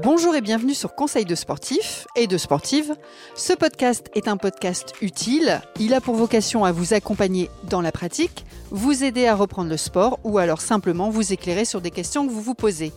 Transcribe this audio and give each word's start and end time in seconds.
Bonjour 0.00 0.36
et 0.36 0.40
bienvenue 0.40 0.74
sur 0.74 0.94
Conseil 0.94 1.24
de 1.24 1.34
sportifs 1.34 2.06
et 2.14 2.28
de 2.28 2.38
sportives. 2.38 2.94
Ce 3.34 3.52
podcast 3.52 4.08
est 4.14 4.28
un 4.28 4.36
podcast 4.36 4.92
utile. 5.02 5.60
Il 5.80 5.92
a 5.92 6.00
pour 6.00 6.14
vocation 6.14 6.64
à 6.64 6.70
vous 6.70 6.94
accompagner 6.94 7.50
dans 7.64 7.80
la 7.80 7.90
pratique, 7.90 8.44
vous 8.70 9.02
aider 9.02 9.26
à 9.26 9.34
reprendre 9.34 9.68
le 9.68 9.76
sport 9.76 10.20
ou 10.22 10.38
alors 10.38 10.60
simplement 10.60 11.10
vous 11.10 11.32
éclairer 11.32 11.64
sur 11.64 11.80
des 11.80 11.90
questions 11.90 12.24
que 12.24 12.30
vous 12.30 12.40
vous 12.40 12.54
posez. 12.54 12.92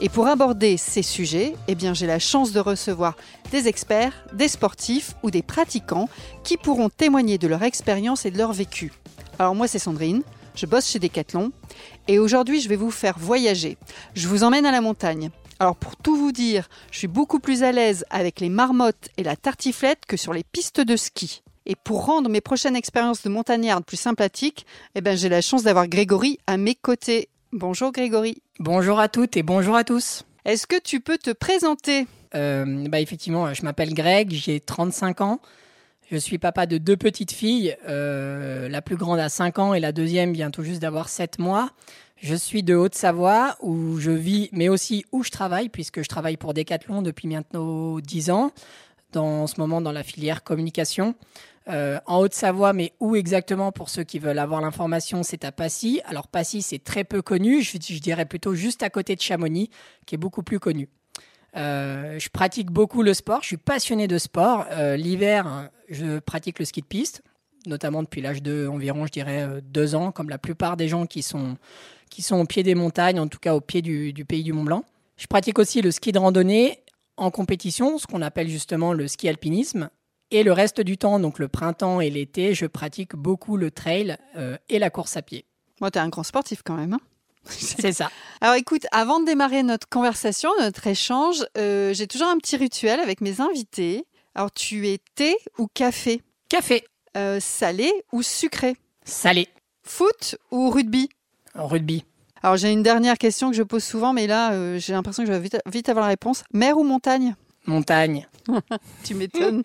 Et 0.00 0.08
pour 0.08 0.26
aborder 0.26 0.78
ces 0.78 1.02
sujets, 1.02 1.54
eh 1.68 1.76
j'ai 1.92 2.06
la 2.06 2.18
chance 2.18 2.52
de 2.52 2.60
recevoir 2.60 3.14
des 3.50 3.68
experts, 3.68 4.14
des 4.32 4.48
sportifs 4.48 5.16
ou 5.22 5.30
des 5.30 5.42
pratiquants 5.42 6.08
qui 6.44 6.56
pourront 6.56 6.88
témoigner 6.88 7.36
de 7.36 7.46
leur 7.46 7.62
expérience 7.62 8.24
et 8.24 8.30
de 8.30 8.38
leur 8.38 8.54
vécu. 8.54 8.90
Alors 9.38 9.54
moi, 9.54 9.68
c'est 9.68 9.78
Sandrine, 9.78 10.22
je 10.54 10.64
bosse 10.64 10.88
chez 10.88 10.98
Decathlon 10.98 11.52
et 12.08 12.18
aujourd'hui, 12.18 12.62
je 12.62 12.70
vais 12.70 12.76
vous 12.76 12.90
faire 12.90 13.18
voyager. 13.18 13.76
Je 14.14 14.28
vous 14.28 14.44
emmène 14.44 14.64
à 14.64 14.72
la 14.72 14.80
montagne. 14.80 15.30
Alors 15.60 15.74
pour 15.74 15.96
tout 15.96 16.16
vous 16.16 16.30
dire, 16.30 16.68
je 16.92 16.98
suis 16.98 17.08
beaucoup 17.08 17.40
plus 17.40 17.64
à 17.64 17.72
l'aise 17.72 18.04
avec 18.10 18.38
les 18.38 18.48
marmottes 18.48 19.08
et 19.16 19.24
la 19.24 19.34
tartiflette 19.34 20.06
que 20.06 20.16
sur 20.16 20.32
les 20.32 20.44
pistes 20.44 20.80
de 20.80 20.96
ski. 20.96 21.42
Et 21.66 21.74
pour 21.74 22.06
rendre 22.06 22.30
mes 22.30 22.40
prochaines 22.40 22.76
expériences 22.76 23.22
de 23.24 23.28
montagnarde 23.28 23.84
plus 23.84 23.96
sympathiques, 23.96 24.66
eh 24.94 25.00
ben, 25.00 25.16
j'ai 25.16 25.28
la 25.28 25.40
chance 25.40 25.64
d'avoir 25.64 25.88
Grégory 25.88 26.38
à 26.46 26.56
mes 26.56 26.76
côtés. 26.76 27.28
Bonjour 27.52 27.90
Grégory. 27.90 28.40
Bonjour 28.60 29.00
à 29.00 29.08
toutes 29.08 29.36
et 29.36 29.42
bonjour 29.42 29.74
à 29.74 29.84
tous. 29.84 30.24
Est-ce 30.44 30.66
que 30.66 30.80
tu 30.80 31.00
peux 31.00 31.18
te 31.18 31.30
présenter? 31.30 32.06
Euh, 32.34 32.88
bah 32.88 33.00
Effectivement, 33.00 33.52
je 33.52 33.62
m'appelle 33.64 33.94
Greg, 33.94 34.30
j'ai 34.30 34.60
35 34.60 35.20
ans. 35.22 35.40
Je 36.10 36.16
suis 36.16 36.38
papa 36.38 36.66
de 36.66 36.78
deux 36.78 36.96
petites 36.96 37.32
filles. 37.32 37.76
Euh, 37.86 38.68
la 38.68 38.80
plus 38.80 38.96
grande 38.96 39.18
a 39.18 39.28
5 39.28 39.58
ans 39.58 39.74
et 39.74 39.80
la 39.80 39.92
deuxième 39.92 40.32
vient 40.32 40.50
tout 40.50 40.62
juste 40.62 40.80
d'avoir 40.80 41.08
7 41.08 41.38
mois. 41.38 41.70
Je 42.20 42.34
suis 42.34 42.64
de 42.64 42.74
Haute-Savoie 42.74 43.56
où 43.60 43.98
je 43.98 44.10
vis, 44.10 44.48
mais 44.52 44.68
aussi 44.68 45.04
où 45.12 45.22
je 45.22 45.30
travaille, 45.30 45.68
puisque 45.68 46.02
je 46.02 46.08
travaille 46.08 46.36
pour 46.36 46.52
Decathlon 46.52 47.00
depuis 47.00 47.28
bientôt 47.28 48.00
10 48.00 48.30
ans, 48.30 48.50
dans 49.12 49.46
ce 49.46 49.60
moment 49.60 49.80
dans 49.80 49.92
la 49.92 50.02
filière 50.02 50.42
communication. 50.42 51.14
Euh, 51.68 52.00
en 52.06 52.18
Haute-Savoie, 52.18 52.72
mais 52.72 52.92
où 52.98 53.14
exactement 53.14 53.72
pour 53.72 53.88
ceux 53.88 54.02
qui 54.02 54.18
veulent 54.18 54.38
avoir 54.38 54.60
l'information, 54.60 55.22
c'est 55.22 55.44
à 55.44 55.52
Passy. 55.52 56.00
Alors 56.06 56.26
Passy, 56.26 56.62
c'est 56.62 56.82
très 56.82 57.04
peu 57.04 57.22
connu, 57.22 57.62
je, 57.62 57.76
dirais 57.76 58.24
plutôt 58.24 58.54
juste 58.54 58.82
à 58.82 58.90
côté 58.90 59.14
de 59.14 59.20
Chamonix, 59.20 59.70
qui 60.06 60.14
est 60.14 60.18
beaucoup 60.18 60.42
plus 60.42 60.58
connu. 60.58 60.88
Euh, 61.56 62.18
je 62.18 62.28
pratique 62.30 62.70
beaucoup 62.70 63.02
le 63.02 63.14
sport, 63.14 63.42
je 63.42 63.48
suis 63.48 63.56
passionné 63.58 64.08
de 64.08 64.18
sport. 64.18 64.66
Euh, 64.72 64.96
l'hiver, 64.96 65.70
je 65.88 66.18
pratique 66.18 66.58
le 66.58 66.64
ski 66.64 66.80
de 66.80 66.86
piste, 66.86 67.22
notamment 67.66 68.02
depuis 68.02 68.22
l'âge 68.22 68.42
de 68.42 68.66
environ, 68.66 69.06
je 69.06 69.12
dirais, 69.12 69.46
deux 69.62 69.94
ans, 69.94 70.10
comme 70.10 70.30
la 70.30 70.38
plupart 70.38 70.76
des 70.78 70.88
gens 70.88 71.04
qui 71.04 71.22
sont, 71.22 71.58
qui 72.08 72.22
sont 72.22 72.36
au 72.40 72.44
pied 72.44 72.62
des 72.62 72.74
montagnes, 72.74 73.20
en 73.20 73.28
tout 73.28 73.38
cas 73.38 73.54
au 73.54 73.60
pied 73.60 73.82
du, 73.82 74.12
du 74.12 74.24
pays 74.24 74.42
du 74.42 74.52
Mont 74.52 74.64
Blanc. 74.64 74.84
Je 75.16 75.26
pratique 75.26 75.58
aussi 75.58 75.82
le 75.82 75.90
ski 75.90 76.12
de 76.12 76.18
randonnée 76.18 76.80
en 77.16 77.30
compétition, 77.30 77.98
ce 77.98 78.06
qu'on 78.06 78.22
appelle 78.22 78.48
justement 78.48 78.92
le 78.92 79.08
ski 79.08 79.28
alpinisme. 79.28 79.90
Et 80.30 80.42
le 80.42 80.52
reste 80.52 80.80
du 80.80 80.98
temps, 80.98 81.18
donc 81.18 81.38
le 81.38 81.48
printemps 81.48 82.00
et 82.00 82.10
l'été, 82.10 82.54
je 82.54 82.66
pratique 82.66 83.16
beaucoup 83.16 83.56
le 83.56 83.70
trail 83.70 84.16
euh, 84.36 84.58
et 84.68 84.78
la 84.78 84.90
course 84.90 85.16
à 85.16 85.22
pied. 85.22 85.46
Moi, 85.80 85.90
tu 85.90 85.98
es 85.98 86.02
un 86.02 86.08
grand 86.08 86.22
sportif 86.22 86.62
quand 86.62 86.76
même. 86.76 86.94
Hein 86.94 87.00
C'est 87.48 87.92
ça. 87.92 88.10
Alors 88.40 88.56
écoute, 88.56 88.86
avant 88.92 89.20
de 89.20 89.24
démarrer 89.24 89.62
notre 89.62 89.88
conversation, 89.88 90.50
notre 90.60 90.86
échange, 90.86 91.44
euh, 91.56 91.94
j'ai 91.94 92.06
toujours 92.06 92.28
un 92.28 92.36
petit 92.36 92.56
rituel 92.56 93.00
avec 93.00 93.20
mes 93.20 93.40
invités. 93.40 94.04
Alors 94.34 94.52
tu 94.52 94.88
es 94.88 94.98
thé 95.14 95.36
ou 95.56 95.66
café? 95.72 96.22
Café. 96.48 96.84
Euh, 97.16 97.40
salé 97.40 97.90
ou 98.12 98.22
sucré? 98.22 98.76
Salé. 99.04 99.48
Foot 99.82 100.36
ou 100.50 100.70
rugby? 100.70 101.08
Rugby. 101.66 102.04
Alors 102.42 102.56
j'ai 102.56 102.70
une 102.72 102.82
dernière 102.82 103.18
question 103.18 103.50
que 103.50 103.56
je 103.56 103.62
pose 103.62 103.82
souvent, 103.82 104.12
mais 104.12 104.26
là 104.26 104.78
j'ai 104.78 104.92
l'impression 104.92 105.24
que 105.24 105.26
je 105.26 105.32
vais 105.32 105.40
vite, 105.40 105.58
vite 105.66 105.88
avoir 105.88 106.04
la 106.04 106.10
réponse. 106.10 106.44
Mer 106.52 106.78
ou 106.78 106.84
montagne? 106.84 107.34
Montagne. 107.66 108.28
tu 109.04 109.14
m'étonnes. 109.14 109.62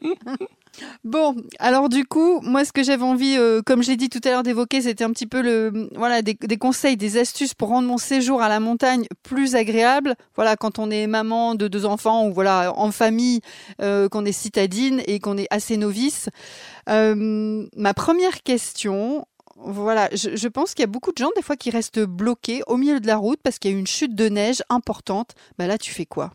Bon, 1.03 1.35
alors 1.59 1.89
du 1.89 2.05
coup, 2.05 2.41
moi, 2.41 2.65
ce 2.65 2.71
que 2.71 2.83
j'avais 2.83 3.03
envie, 3.03 3.35
euh, 3.37 3.61
comme 3.63 3.83
je 3.83 3.89
l'ai 3.89 3.97
dit 3.97 4.09
tout 4.09 4.21
à 4.23 4.29
l'heure, 4.29 4.43
d'évoquer, 4.43 4.81
c'était 4.81 5.03
un 5.03 5.11
petit 5.11 5.27
peu 5.27 5.41
le, 5.41 5.89
voilà, 5.95 6.21
des, 6.21 6.35
conseils, 6.57 6.97
des 6.97 7.17
astuces 7.17 7.53
pour 7.53 7.69
rendre 7.69 7.87
mon 7.87 7.97
séjour 7.97 8.41
à 8.41 8.49
la 8.49 8.59
montagne 8.59 9.05
plus 9.21 9.55
agréable. 9.55 10.15
Voilà, 10.35 10.55
quand 10.55 10.79
on 10.79 10.89
est 10.89 11.05
maman 11.05 11.55
de 11.55 11.67
deux 11.67 11.85
enfants 11.85 12.27
ou 12.27 12.33
voilà 12.33 12.73
en 12.75 12.91
famille, 12.91 13.41
euh, 13.81 14.09
qu'on 14.09 14.25
est 14.25 14.31
citadine 14.31 15.01
et 15.05 15.19
qu'on 15.19 15.37
est 15.37 15.47
assez 15.51 15.77
novice. 15.77 16.29
Euh, 16.89 17.65
ma 17.75 17.93
première 17.93 18.41
question, 18.41 19.25
voilà, 19.55 20.09
je, 20.13 20.47
pense 20.47 20.73
qu'il 20.73 20.81
y 20.81 20.83
a 20.83 20.87
beaucoup 20.87 21.11
de 21.11 21.17
gens 21.17 21.29
des 21.35 21.41
fois 21.41 21.55
qui 21.55 21.69
restent 21.69 21.99
bloqués 21.99 22.61
au 22.67 22.77
milieu 22.77 22.99
de 22.99 23.07
la 23.07 23.17
route 23.17 23.39
parce 23.43 23.59
qu'il 23.59 23.71
y 23.71 23.73
a 23.73 23.77
une 23.77 23.87
chute 23.87 24.15
de 24.15 24.27
neige 24.27 24.63
importante. 24.69 25.31
Bah 25.57 25.67
là, 25.67 25.77
tu 25.77 25.91
fais 25.91 26.05
quoi? 26.05 26.31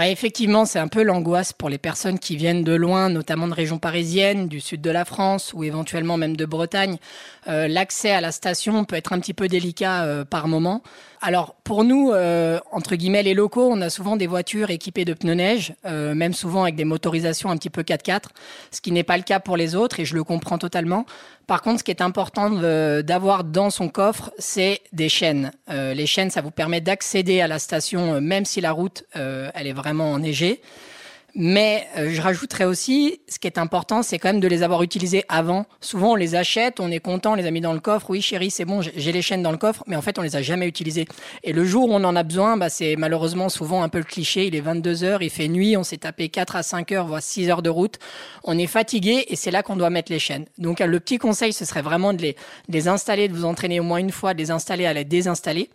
Effectivement, 0.00 0.64
c'est 0.64 0.78
un 0.78 0.88
peu 0.88 1.02
l'angoisse 1.02 1.52
pour 1.52 1.68
les 1.68 1.76
personnes 1.76 2.18
qui 2.18 2.36
viennent 2.36 2.64
de 2.64 2.72
loin, 2.72 3.10
notamment 3.10 3.46
de 3.46 3.52
régions 3.52 3.78
parisiennes, 3.78 4.48
du 4.48 4.58
sud 4.58 4.80
de 4.80 4.90
la 4.90 5.04
France 5.04 5.52
ou 5.52 5.64
éventuellement 5.64 6.16
même 6.16 6.34
de 6.34 6.46
Bretagne. 6.46 6.96
Euh, 7.46 7.68
l'accès 7.68 8.10
à 8.10 8.22
la 8.22 8.32
station 8.32 8.86
peut 8.86 8.96
être 8.96 9.12
un 9.12 9.20
petit 9.20 9.34
peu 9.34 9.48
délicat 9.48 10.04
euh, 10.04 10.24
par 10.24 10.48
moment. 10.48 10.82
Alors 11.20 11.56
pour 11.62 11.84
nous, 11.84 12.10
euh, 12.10 12.58
entre 12.72 12.96
guillemets, 12.96 13.22
les 13.22 13.34
locaux, 13.34 13.68
on 13.70 13.82
a 13.82 13.90
souvent 13.90 14.16
des 14.16 14.26
voitures 14.26 14.70
équipées 14.70 15.04
de 15.04 15.12
pneus 15.12 15.34
neige, 15.34 15.74
même 15.84 16.32
souvent 16.32 16.62
avec 16.62 16.74
des 16.74 16.84
motorisations 16.84 17.50
un 17.50 17.56
petit 17.58 17.70
peu 17.70 17.82
4x4, 17.82 18.30
ce 18.70 18.80
qui 18.80 18.92
n'est 18.92 19.04
pas 19.04 19.18
le 19.18 19.22
cas 19.22 19.40
pour 19.40 19.58
les 19.58 19.74
autres 19.74 20.00
et 20.00 20.06
je 20.06 20.14
le 20.14 20.24
comprends 20.24 20.58
totalement. 20.58 21.04
Par 21.46 21.62
contre, 21.62 21.80
ce 21.80 21.84
qui 21.84 21.90
est 21.90 22.02
important 22.02 22.50
d'avoir 23.02 23.44
dans 23.44 23.70
son 23.70 23.88
coffre, 23.88 24.32
c'est 24.38 24.80
des 24.92 25.08
chaînes. 25.08 25.50
les 25.68 26.06
chaînes, 26.06 26.30
ça 26.30 26.40
vous 26.40 26.50
permet 26.50 26.80
d'accéder 26.80 27.40
à 27.40 27.48
la 27.48 27.58
station 27.58 28.20
même 28.20 28.44
si 28.44 28.60
la 28.60 28.72
route 28.72 29.04
elle 29.14 29.66
est 29.66 29.72
vraiment 29.72 30.12
enneigée. 30.12 30.60
Mais 31.34 31.86
euh, 31.96 32.10
je 32.10 32.20
rajouterais 32.20 32.64
aussi, 32.64 33.20
ce 33.26 33.38
qui 33.38 33.46
est 33.46 33.56
important, 33.56 34.02
c'est 34.02 34.18
quand 34.18 34.28
même 34.28 34.40
de 34.40 34.48
les 34.48 34.62
avoir 34.62 34.82
utilisés 34.82 35.24
avant. 35.28 35.64
Souvent, 35.80 36.12
on 36.12 36.14
les 36.14 36.34
achète, 36.34 36.78
on 36.78 36.90
est 36.90 37.00
content, 37.00 37.32
on 37.32 37.34
les 37.36 37.46
a 37.46 37.50
mis 37.50 37.62
dans 37.62 37.72
le 37.72 37.80
coffre. 37.80 38.10
Oui, 38.10 38.20
chérie, 38.20 38.50
c'est 38.50 38.66
bon, 38.66 38.82
j'ai 38.82 39.12
les 39.12 39.22
chaînes 39.22 39.42
dans 39.42 39.50
le 39.50 39.56
coffre, 39.56 39.82
mais 39.86 39.96
en 39.96 40.02
fait, 40.02 40.18
on 40.18 40.22
les 40.22 40.36
a 40.36 40.42
jamais 40.42 40.68
utilisés. 40.68 41.06
Et 41.42 41.54
le 41.54 41.64
jour 41.64 41.88
où 41.88 41.92
on 41.92 42.04
en 42.04 42.16
a 42.16 42.22
besoin, 42.22 42.58
bah, 42.58 42.68
c'est 42.68 42.96
malheureusement 42.96 43.48
souvent 43.48 43.82
un 43.82 43.88
peu 43.88 43.98
le 43.98 44.04
cliché. 44.04 44.46
Il 44.46 44.54
est 44.54 44.60
22 44.60 45.04
heures, 45.04 45.22
il 45.22 45.30
fait 45.30 45.48
nuit, 45.48 45.76
on 45.78 45.84
s'est 45.84 45.98
tapé 45.98 46.28
4 46.28 46.56
à 46.56 46.62
5 46.62 46.92
heures, 46.92 47.06
voire 47.06 47.22
6 47.22 47.48
heures 47.48 47.62
de 47.62 47.70
route. 47.70 47.98
On 48.44 48.58
est 48.58 48.66
fatigué 48.66 49.24
et 49.28 49.36
c'est 49.36 49.50
là 49.50 49.62
qu'on 49.62 49.76
doit 49.76 49.90
mettre 49.90 50.12
les 50.12 50.18
chaînes. 50.18 50.44
Donc, 50.58 50.80
le 50.80 51.00
petit 51.00 51.16
conseil, 51.16 51.54
ce 51.54 51.64
serait 51.64 51.82
vraiment 51.82 52.12
de 52.12 52.20
les, 52.20 52.32
de 52.32 52.72
les 52.72 52.88
installer, 52.88 53.28
de 53.28 53.34
vous 53.34 53.46
entraîner 53.46 53.80
au 53.80 53.84
moins 53.84 53.98
une 53.98 54.12
fois, 54.12 54.34
de 54.34 54.38
les 54.38 54.50
installer 54.50 54.84
à 54.84 54.92
les 54.92 55.04
désinstaller. 55.04 55.70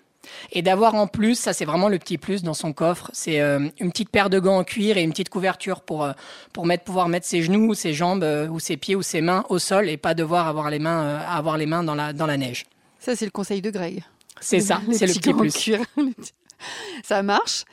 Et 0.51 0.61
d'avoir 0.61 0.95
en 0.95 1.07
plus, 1.07 1.35
ça 1.35 1.53
c'est 1.53 1.65
vraiment 1.65 1.89
le 1.89 1.99
petit 1.99 2.17
plus 2.17 2.43
dans 2.43 2.53
son 2.53 2.73
coffre, 2.73 3.09
c'est 3.13 3.41
euh, 3.41 3.69
une 3.79 3.91
petite 3.91 4.09
paire 4.09 4.29
de 4.29 4.39
gants 4.39 4.57
en 4.57 4.63
cuir 4.63 4.97
et 4.97 5.03
une 5.03 5.11
petite 5.11 5.29
couverture 5.29 5.81
pour, 5.81 6.03
euh, 6.03 6.13
pour 6.53 6.65
mettre, 6.65 6.83
pouvoir 6.83 7.09
mettre 7.09 7.25
ses 7.25 7.41
genoux, 7.41 7.73
ses 7.73 7.93
jambes 7.93 8.23
euh, 8.23 8.47
ou 8.47 8.59
ses 8.59 8.77
pieds 8.77 8.95
ou 8.95 9.01
ses 9.01 9.21
mains 9.21 9.43
au 9.49 9.59
sol 9.59 9.89
et 9.89 9.97
pas 9.97 10.13
devoir 10.13 10.47
avoir 10.47 10.69
les 10.69 10.79
mains, 10.79 11.17
avoir 11.19 11.57
les 11.57 11.65
mains 11.65 11.83
dans, 11.83 11.95
la, 11.95 12.13
dans 12.13 12.25
la 12.25 12.37
neige. 12.37 12.65
Ça 12.99 13.15
c'est 13.15 13.25
le 13.25 13.31
conseil 13.31 13.61
de 13.61 13.69
Greg. 13.69 14.03
C'est 14.39 14.59
ça, 14.59 14.81
c'est 14.91 15.07
le 15.07 15.13
petit 15.13 15.33
plus. 15.33 15.53
Cuir. 15.53 15.79
ça 17.03 17.23
marche. 17.23 17.65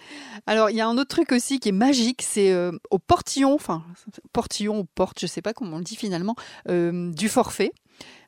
Alors, 0.47 0.71
il 0.71 0.77
y 0.77 0.81
a 0.81 0.87
un 0.87 0.97
autre 0.97 1.09
truc 1.09 1.31
aussi 1.33 1.61
qui 1.61 1.69
est 1.69 1.73
magique, 1.73 2.23
c'est 2.23 2.55
au 2.91 2.99
portillon, 2.99 3.55
enfin, 3.55 3.83
portillon 4.33 4.79
ou 4.79 4.85
porte, 4.85 5.21
je 5.21 5.27
sais 5.27 5.43
pas 5.43 5.53
comment 5.53 5.77
on 5.77 5.79
le 5.79 5.85
dit 5.85 5.97
finalement, 5.97 6.37
du 6.67 7.29
forfait. 7.29 7.73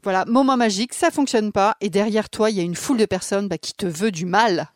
Voilà, 0.07 0.25
moment 0.25 0.57
magique, 0.57 0.95
ça 0.95 1.11
fonctionne 1.11 1.51
pas, 1.51 1.77
et 1.81 1.91
derrière 1.91 2.31
toi, 2.31 2.49
il 2.49 2.57
y 2.57 2.61
a 2.61 2.63
une 2.63 2.77
foule 2.77 2.97
de 2.97 3.07
personnes 3.07 3.49
bah, 3.49 3.59
qui 3.59 3.75
te 3.75 3.87
veut 3.87 4.13
du 4.13 4.25
mal. 4.25 4.69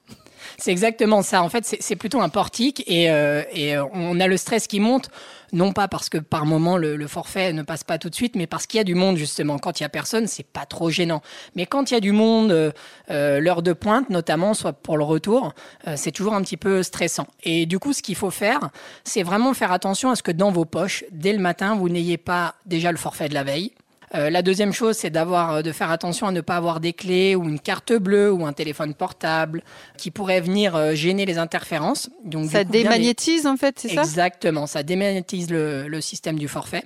C'est 0.59 0.73
exactement 0.73 1.23
ça. 1.23 1.45
En 1.45 1.49
fait, 1.49 1.77
c'est 1.79 1.95
plutôt 1.95 2.21
un 2.21 2.29
portique 2.29 2.83
et, 2.89 3.13
euh, 3.13 3.45
euh, 3.57 3.87
on 3.93 4.19
a 4.19 4.27
le 4.27 4.37
stress 4.37 4.67
qui 4.67 4.81
monte, 4.81 5.09
non 5.53 5.73
pas 5.73 5.87
parce 5.87 6.09
que 6.09 6.19
par 6.19 6.47
moment 6.47 6.77
le, 6.77 7.07
forfait 7.07 7.53
ne 7.53 7.63
passe 7.63 7.85
pas 7.85 7.97
tout 7.97 8.11
de 8.11 8.15
suite, 8.17 8.35
mais 8.35 8.49
parce 8.49 8.67
qu'il 8.67 8.79
y 8.79 8.81
a 8.81 8.85
du 8.85 8.97
monde 8.97 9.19
justement. 9.19 9.61
Quand 9.61 9.79
il 9.79 9.85
y 9.85 9.87
a 9.87 9.89
personne, 9.89 10.27
c'est 10.27 10.43
pas 10.43 10.67
trop 10.67 10.91
gênant. 10.91 11.23
Mais 11.55 11.65
quand 11.65 11.93
il 11.93 11.95
y 11.95 11.97
a 11.97 12.01
du 12.01 12.11
monde, 12.11 12.51
euh, 12.51 13.41
l'heure 13.41 13.63
de 13.63 13.73
pointe 13.73 14.11
notamment, 14.11 14.53
soit 14.53 14.73
pour 14.73 14.99
le 14.99 15.05
retour, 15.05 15.55
c'est 15.95 16.11
toujours 16.11 16.35
un 16.35 16.43
petit 16.43 16.57
peu 16.57 16.83
stressant. 16.83 17.29
Et 17.45 17.67
du 17.67 17.79
coup, 17.79 17.93
ce 17.93 18.03
qu'il 18.03 18.17
faut 18.17 18.33
faire, 18.33 18.71
c'est 19.05 19.23
vraiment 19.23 19.55
faire 19.55 19.71
attention 19.71 20.11
à 20.11 20.17
ce 20.17 20.25
que 20.25 20.33
dans 20.33 20.51
vos 20.51 20.65
poches, 20.65 21.05
dès 21.13 21.33
le 21.33 21.39
matin, 21.39 21.77
vous 21.77 21.89
n'ayez 21.89 22.19
pas 22.19 22.57
déjà 22.67 22.91
le 22.91 22.99
forfait 22.99 23.29
de 23.29 23.35
la 23.35 23.45
veille 23.45 23.71
euh, 24.15 24.31
la 24.31 24.43
deuxième 24.43 24.73
chose, 24.73 24.97
c'est 24.97 25.11
d'avoir, 25.11 25.53
euh, 25.53 25.63
de 25.63 25.73
faire 25.73 25.91
attention 25.91 26.27
à 26.27 26.33
ne 26.33 26.41
pas 26.41 26.57
avoir 26.57 26.81
des 26.81 26.93
clés 26.93 27.37
ou 27.37 27.45
une 27.45 27.61
carte 27.61 27.93
bleue 27.93 28.33
ou 28.33 28.45
un 28.45 28.53
téléphone 28.53 28.95
portable 28.95 29.63
qui 29.97 30.11
pourrait 30.11 30.41
venir 30.41 30.75
euh, 30.75 30.95
gêner 30.95 31.27
les 31.27 31.39
interférences. 31.39 32.11
Donc, 32.25 32.51
ça 32.51 32.65
démagnétise 32.65 33.47
en 33.47 33.57
fait, 33.57 33.79
c'est 33.79 33.95
ça? 33.95 34.03
Exactement, 34.03 34.67
ça 34.67 34.83
démagnétise 34.83 35.51
le 35.51 36.01
système 36.01 36.39
du 36.39 36.49
forfait. 36.49 36.85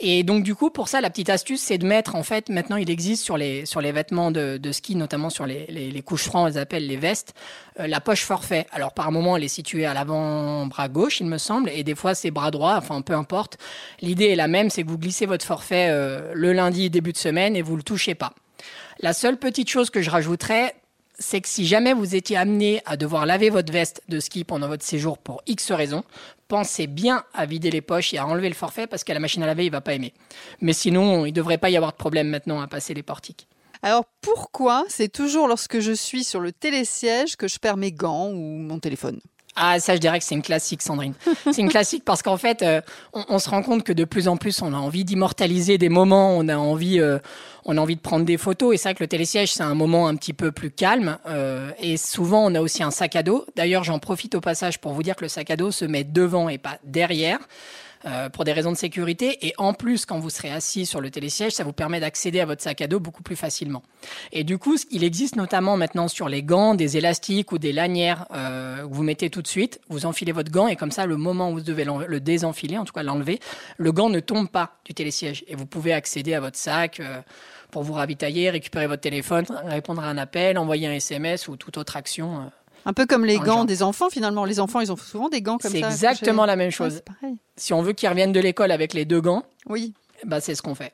Et 0.00 0.22
donc 0.22 0.42
du 0.42 0.54
coup, 0.54 0.70
pour 0.70 0.88
ça, 0.88 1.00
la 1.00 1.10
petite 1.10 1.30
astuce, 1.30 1.60
c'est 1.60 1.78
de 1.78 1.86
mettre, 1.86 2.14
en 2.16 2.22
fait, 2.22 2.48
maintenant 2.48 2.76
il 2.76 2.90
existe 2.90 3.22
sur 3.22 3.36
les, 3.36 3.66
sur 3.66 3.80
les 3.80 3.92
vêtements 3.92 4.30
de, 4.30 4.56
de 4.56 4.72
ski, 4.72 4.96
notamment 4.96 5.30
sur 5.30 5.46
les, 5.46 5.66
les, 5.66 6.02
couches 6.02 6.24
francs, 6.24 6.44
on 6.44 6.46
les 6.46 6.58
appelle 6.58 6.86
les 6.86 6.96
vestes, 6.96 7.34
euh, 7.80 7.86
la 7.86 8.00
poche 8.00 8.22
forfait. 8.24 8.66
Alors 8.72 8.92
par 8.92 9.12
moment, 9.12 9.36
elle 9.36 9.44
est 9.44 9.48
située 9.48 9.86
à 9.86 9.94
l'avant-bras 9.94 10.88
gauche, 10.88 11.20
il 11.20 11.26
me 11.26 11.38
semble, 11.38 11.70
et 11.70 11.84
des 11.84 11.94
fois 11.94 12.14
c'est 12.14 12.30
bras 12.30 12.50
droit, 12.50 12.74
enfin 12.76 13.02
peu 13.02 13.14
importe. 13.14 13.58
L'idée 14.00 14.26
est 14.26 14.36
la 14.36 14.48
même, 14.48 14.70
c'est 14.70 14.82
que 14.82 14.88
vous 14.88 14.98
glissez 14.98 15.26
votre 15.26 15.44
forfait 15.44 15.88
euh, 15.90 16.32
le 16.34 16.52
lundi 16.52 16.90
début 16.90 17.12
de 17.12 17.18
semaine 17.18 17.56
et 17.56 17.62
vous 17.62 17.76
le 17.76 17.82
touchez 17.82 18.14
pas. 18.14 18.32
La 19.00 19.12
seule 19.12 19.36
petite 19.36 19.68
chose 19.68 19.90
que 19.90 20.02
je 20.02 20.10
rajouterais, 20.10 20.74
c'est 21.18 21.40
que 21.40 21.48
si 21.48 21.66
jamais 21.66 21.92
vous 21.92 22.14
étiez 22.14 22.36
amené 22.36 22.82
à 22.86 22.96
devoir 22.96 23.26
laver 23.26 23.50
votre 23.50 23.72
veste 23.72 24.02
de 24.08 24.20
ski 24.20 24.44
pendant 24.44 24.68
votre 24.68 24.84
séjour 24.84 25.18
pour 25.18 25.42
X 25.46 25.70
raisons, 25.72 26.04
pensez 26.48 26.86
bien 26.86 27.24
à 27.32 27.46
vider 27.46 27.70
les 27.70 27.80
poches 27.80 28.14
et 28.14 28.18
à 28.18 28.26
enlever 28.26 28.48
le 28.48 28.54
forfait 28.54 28.86
parce 28.86 29.04
qu'à 29.04 29.14
la 29.14 29.20
machine 29.20 29.42
à 29.42 29.46
laver, 29.46 29.66
il 29.66 29.70
va 29.70 29.80
pas 29.80 29.94
aimer. 29.94 30.12
Mais 30.60 30.72
sinon, 30.72 31.24
il 31.24 31.30
ne 31.30 31.34
devrait 31.34 31.58
pas 31.58 31.70
y 31.70 31.76
avoir 31.76 31.92
de 31.92 31.96
problème 31.96 32.28
maintenant 32.28 32.60
à 32.60 32.66
passer 32.66 32.94
les 32.94 33.02
portiques. 33.02 33.48
Alors 33.82 34.04
pourquoi 34.22 34.84
c'est 34.88 35.12
toujours 35.12 35.46
lorsque 35.46 35.78
je 35.80 35.92
suis 35.92 36.24
sur 36.24 36.40
le 36.40 36.52
télésiège 36.52 37.36
que 37.36 37.48
je 37.48 37.58
perds 37.58 37.76
mes 37.76 37.92
gants 37.92 38.30
ou 38.30 38.58
mon 38.58 38.78
téléphone? 38.78 39.20
Ah, 39.56 39.78
ça, 39.78 39.94
je 39.94 40.00
dirais 40.00 40.18
que 40.18 40.24
c'est 40.24 40.34
une 40.34 40.42
classique, 40.42 40.82
Sandrine. 40.82 41.14
C'est 41.52 41.62
une 41.62 41.68
classique 41.68 42.04
parce 42.04 42.22
qu'en 42.22 42.36
fait, 42.36 42.62
euh, 42.62 42.80
on, 43.12 43.38
se 43.38 43.48
rend 43.48 43.62
compte 43.62 43.84
que 43.84 43.92
de 43.92 44.04
plus 44.04 44.26
en 44.26 44.36
plus, 44.36 44.62
on 44.62 44.72
a 44.72 44.76
envie 44.76 45.04
d'immortaliser 45.04 45.78
des 45.78 45.88
moments, 45.88 46.36
on 46.36 46.48
a 46.48 46.56
envie, 46.56 46.98
euh, 46.98 47.18
on 47.64 47.76
a 47.78 47.80
envie 47.80 47.94
de 47.94 48.00
prendre 48.00 48.24
des 48.24 48.36
photos. 48.36 48.74
Et 48.74 48.78
c'est 48.78 48.88
vrai 48.88 48.94
que 48.94 49.04
le 49.04 49.08
télésiège, 49.08 49.52
c'est 49.52 49.62
un 49.62 49.74
moment 49.74 50.08
un 50.08 50.16
petit 50.16 50.32
peu 50.32 50.50
plus 50.50 50.72
calme. 50.72 51.18
Euh, 51.26 51.70
et 51.78 51.96
souvent, 51.96 52.44
on 52.44 52.54
a 52.56 52.60
aussi 52.60 52.82
un 52.82 52.90
sac 52.90 53.14
à 53.14 53.22
dos. 53.22 53.46
D'ailleurs, 53.54 53.84
j'en 53.84 54.00
profite 54.00 54.34
au 54.34 54.40
passage 54.40 54.80
pour 54.80 54.92
vous 54.92 55.04
dire 55.04 55.14
que 55.14 55.24
le 55.24 55.28
sac 55.28 55.50
à 55.50 55.56
dos 55.56 55.70
se 55.70 55.84
met 55.84 56.02
devant 56.02 56.48
et 56.48 56.58
pas 56.58 56.78
derrière. 56.82 57.38
Euh, 58.06 58.28
pour 58.28 58.44
des 58.44 58.52
raisons 58.52 58.70
de 58.70 58.76
sécurité. 58.76 59.46
Et 59.46 59.54
en 59.56 59.72
plus, 59.72 60.04
quand 60.04 60.18
vous 60.18 60.28
serez 60.28 60.50
assis 60.50 60.84
sur 60.84 61.00
le 61.00 61.10
télésiège, 61.10 61.52
ça 61.52 61.64
vous 61.64 61.72
permet 61.72 62.00
d'accéder 62.00 62.40
à 62.40 62.44
votre 62.44 62.60
sac 62.60 62.82
à 62.82 62.86
dos 62.86 63.00
beaucoup 63.00 63.22
plus 63.22 63.36
facilement. 63.36 63.82
Et 64.30 64.44
du 64.44 64.58
coup, 64.58 64.76
il 64.90 65.04
existe 65.04 65.36
notamment 65.36 65.78
maintenant 65.78 66.06
sur 66.06 66.28
les 66.28 66.42
gants 66.42 66.74
des 66.74 66.98
élastiques 66.98 67.50
ou 67.52 67.56
des 67.56 67.72
lanières 67.72 68.26
euh, 68.34 68.86
que 68.86 68.92
vous 68.92 69.02
mettez 69.02 69.30
tout 69.30 69.40
de 69.40 69.46
suite. 69.46 69.80
Vous 69.88 70.04
enfilez 70.04 70.32
votre 70.32 70.50
gant 70.50 70.68
et 70.68 70.76
comme 70.76 70.90
ça, 70.90 71.06
le 71.06 71.16
moment 71.16 71.50
où 71.50 71.54
vous 71.54 71.60
devez 71.62 71.84
le 71.84 72.20
désenfiler, 72.20 72.76
en 72.76 72.84
tout 72.84 72.92
cas 72.92 73.02
l'enlever, 73.02 73.40
le 73.78 73.90
gant 73.90 74.10
ne 74.10 74.20
tombe 74.20 74.50
pas 74.50 74.76
du 74.84 74.92
télésiège 74.92 75.42
et 75.48 75.54
vous 75.54 75.66
pouvez 75.66 75.94
accéder 75.94 76.34
à 76.34 76.40
votre 76.40 76.58
sac. 76.58 77.00
Euh, 77.00 77.22
pour 77.70 77.82
vous 77.82 77.94
ravitailler, 77.94 78.50
récupérer 78.50 78.86
votre 78.86 79.02
téléphone, 79.02 79.46
répondre 79.64 80.00
à 80.00 80.06
un 80.06 80.16
appel, 80.16 80.58
envoyer 80.58 80.86
un 80.86 80.92
SMS 80.92 81.48
ou 81.48 81.56
toute 81.56 81.76
autre 81.76 81.96
action. 81.96 82.52
Un 82.86 82.92
peu 82.92 83.06
comme 83.06 83.24
les 83.24 83.38
gants 83.38 83.64
des 83.64 83.82
enfants, 83.82 84.10
finalement. 84.10 84.44
Les 84.44 84.60
enfants, 84.60 84.80
ils 84.80 84.92
ont 84.92 84.96
souvent 84.96 85.28
des 85.28 85.42
gants 85.42 85.58
comme 85.58 85.72
ça. 85.72 85.78
C'est 85.78 85.84
exactement 85.84 86.46
la 86.46 86.56
même 86.56 86.70
chose. 86.70 87.02
si 87.56 87.72
on 87.72 87.82
veut 87.82 87.92
qu'ils 87.92 88.08
reviennent 88.08 88.32
de 88.32 88.40
l'école 88.40 88.70
avec 88.70 88.94
les 88.94 89.04
deux 89.04 89.20
gants, 89.20 89.44
oui. 89.66 89.94
bah, 90.24 90.40
c'est 90.40 90.54
ce 90.54 90.62
qu'on 90.62 90.74
fait. 90.74 90.92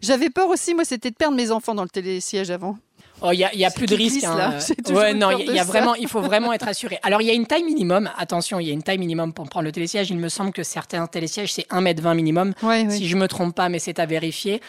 J'avais 0.00 0.30
peur 0.30 0.48
aussi, 0.48 0.74
moi, 0.74 0.84
c'était 0.84 1.10
de 1.10 1.16
perdre 1.16 1.36
mes 1.36 1.50
enfants 1.50 1.74
dans 1.74 1.82
le 1.82 1.88
télésiège 1.88 2.50
avant. 2.50 2.76
Oh, 3.24 3.30
il 3.32 3.38
y 3.38 3.64
a, 3.64 3.70
plus 3.70 3.86
de 3.86 3.94
risque. 3.94 4.24
Hein. 4.24 4.58
Ouais, 4.90 5.14
non, 5.14 5.30
il 5.38 5.54
y, 5.54 5.58
a 5.58 5.64
vraiment, 5.64 5.94
il 5.94 6.08
faut 6.08 6.20
vraiment 6.20 6.52
être 6.52 6.66
assuré. 6.68 6.98
Alors, 7.04 7.22
il 7.22 7.28
y 7.28 7.30
a 7.30 7.34
une 7.34 7.46
taille 7.46 7.62
minimum. 7.62 8.10
Attention, 8.16 8.58
il 8.58 8.66
y 8.66 8.70
a 8.70 8.72
une 8.72 8.82
taille 8.82 8.98
minimum 8.98 9.32
pour 9.32 9.48
prendre 9.48 9.64
le 9.64 9.70
télésiège. 9.72 10.10
Il 10.10 10.18
me 10.18 10.28
semble 10.28 10.52
que 10.52 10.64
certains 10.64 11.06
télésièges, 11.06 11.52
c'est 11.52 11.68
1m20 11.68 12.16
minimum. 12.16 12.52
si 12.88 13.06
je 13.06 13.16
me 13.16 13.28
trompe 13.28 13.54
pas, 13.54 13.68
mais 13.68 13.78
c'est 13.78 14.00
à 14.00 14.06
vérifier. 14.06 14.60